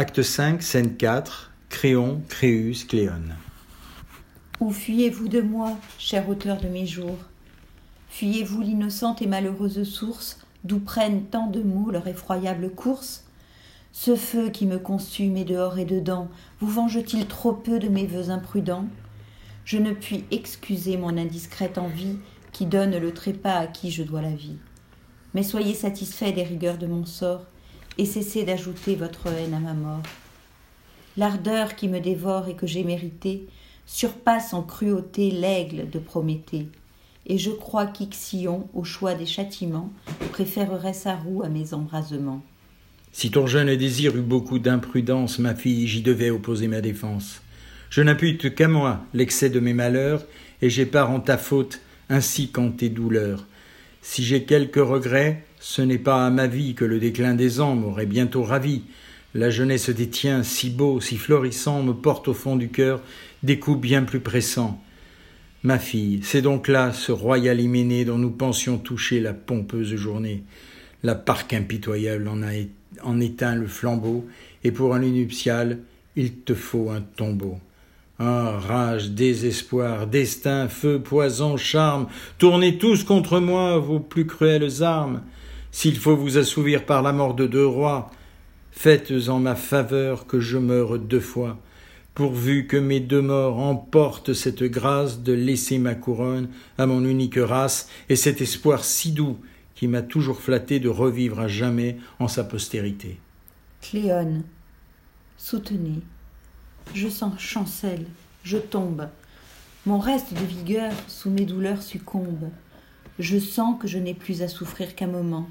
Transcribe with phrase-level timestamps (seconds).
[0.00, 3.34] Acte 5, scène 4, Créon, Créus, Cléone.
[4.60, 7.18] Où fuyez-vous de moi, cher auteur de mes jours?
[8.08, 13.24] Fuyez-vous l'innocente et malheureuse source d'où prennent tant de mots leur effroyable course?
[13.90, 16.28] Ce feu qui me consume et dehors et dedans,
[16.60, 18.86] vous venge-t-il trop peu de mes vœux imprudents?
[19.64, 22.18] Je ne puis excuser mon indiscrète envie
[22.52, 24.58] qui donne le trépas à qui je dois la vie.
[25.34, 27.46] Mais soyez satisfait des rigueurs de mon sort
[27.98, 30.02] et cessez d'ajouter votre haine à ma mort.
[31.16, 33.46] L'ardeur qui me dévore et que j'ai méritée
[33.86, 36.68] surpasse en cruauté l'aigle de Prométhée
[37.28, 39.92] et je crois qu'Ixion, au choix des châtiments,
[40.32, 42.42] préférerait sa roue à mes embrasements.
[43.12, 47.42] Si ton jeune désir eut beaucoup d'imprudence, ma fille, j'y devais opposer ma défense.
[47.90, 50.24] Je n'impute qu'à moi l'excès de mes malheurs,
[50.62, 53.46] et j'ai part en ta faute ainsi qu'en tes douleurs.
[54.00, 57.74] Si j'ai quelque regret, ce n'est pas à ma vie que le déclin des ans
[57.74, 58.82] m'aurait bientôt ravi.
[59.34, 63.00] La jeunesse des tiens, si beau, si florissant, me porte au fond du cœur
[63.42, 64.82] des coups bien plus pressants.
[65.62, 70.44] Ma fille, c'est donc là ce royal hyménée dont nous pensions toucher la pompeuse journée.
[71.02, 72.52] La parque impitoyable en a
[73.02, 74.26] en éteint le flambeau,
[74.64, 75.78] et pour un lit nuptial,
[76.16, 77.58] il te faut un tombeau.
[78.18, 85.22] Ah, rage, désespoir, destin, feu, poison, charme, tournez tous contre moi vos plus cruelles armes.
[85.70, 88.10] S'il faut vous assouvir par la mort de deux rois,
[88.72, 91.58] faites en ma faveur que je meure deux fois
[92.18, 97.38] pourvu que mes deux morts emportent cette grâce de laisser ma couronne à mon unique
[97.38, 99.38] race et cet espoir si doux
[99.76, 103.20] qui m'a toujours flatté de revivre à jamais en sa postérité.
[103.80, 104.42] Cléone,
[105.36, 106.00] soutenez.
[106.92, 108.06] Je sens chancelle,
[108.42, 109.08] je tombe.
[109.86, 112.50] Mon reste de vigueur sous mes douleurs succombe.
[113.18, 115.48] Je sens que je n'ai plus à souffrir qu'un moment.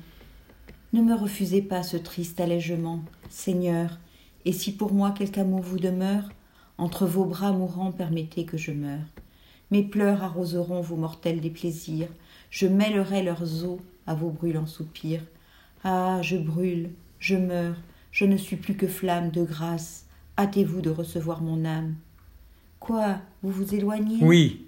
[0.94, 4.00] Ne me refusez pas ce triste allègement, Seigneur,
[4.46, 6.30] et si pour moi quelque amour vous demeure,
[6.78, 9.06] entre vos bras mourants, permettez que je meure.
[9.72, 12.08] Mes pleurs arroseront vos mortels déplaisirs.
[12.52, 15.24] Je mêlerai leurs eaux à vos brûlants soupirs.
[15.84, 17.76] Ah, je brûle, je meurs,
[18.12, 20.06] je ne suis plus que flamme de grâce.
[20.38, 21.96] Hâtez-vous de recevoir mon âme.
[22.80, 24.20] Quoi, vous vous éloignez?
[24.22, 24.67] Oui,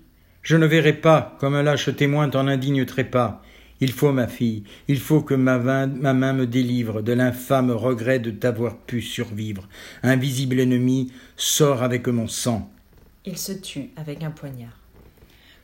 [0.49, 3.43] je ne verrai pas, comme un lâche témoin, ton indigne trépas.
[3.81, 8.17] Il faut, ma fille, il faut que ma, ma main me délivre de l'infâme regret
[8.17, 9.69] de t'avoir pu survivre.
[10.01, 12.67] Un visible ennemi sort avec mon sang.
[13.25, 14.79] Il se tue avec un poignard.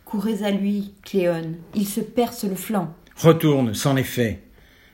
[0.05, 2.93] Courez à lui, Cléone, il se perce le flanc.
[3.15, 4.43] Retourne, c'en est fait.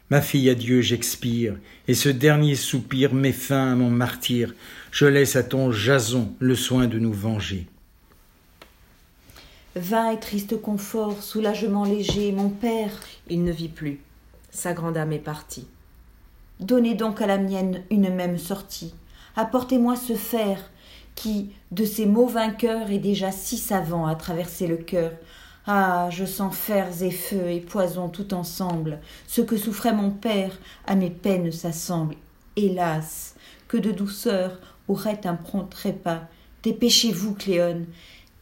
[0.09, 1.57] Ma fille, adieu, j'expire,
[1.89, 4.55] et ce dernier soupir met fin à mon martyr.
[4.89, 7.67] Je laisse à ton Jason le soin de nous venger.
[9.75, 12.91] Vain et triste confort, soulagement léger, mon père.
[13.29, 14.01] Il ne vit plus.
[14.49, 15.65] Sa grande âme est partie.
[16.59, 18.93] Donnez donc à la mienne une même sortie.
[19.37, 20.69] Apportez-moi ce fer
[21.15, 25.13] qui, de ces mots vainqueurs, est déjà si savant à traverser le cœur.
[25.65, 28.99] Ah, je sens fers et feux et poison tout ensemble.
[29.25, 30.51] Ce que souffrait mon père,
[30.85, 32.15] à mes peines s'assemble.
[32.57, 33.35] Hélas,
[33.69, 36.23] que de douceur aurait un prompt trépas.
[36.63, 37.85] Dépêchez-vous, Cléone,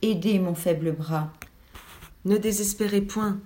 [0.02, 1.34] Aidez mon faible bras.
[2.24, 3.38] Ne désespérez point.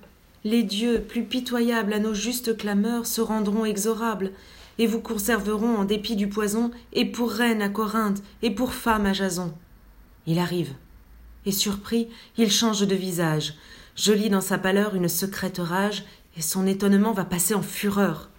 [0.44, 4.32] Les dieux, plus pitoyables à nos justes clameurs, se rendront exorables,
[4.78, 9.08] et vous conserveront en dépit du poison, et pour reine à Corinthe, et pour femme
[9.08, 9.52] à Jason.
[10.28, 10.74] Il arrive.
[11.48, 13.56] Et surpris, il change de visage.
[13.96, 16.06] Je lis dans sa pâleur une secrète rage,
[16.38, 18.30] et son étonnement va passer en fureur.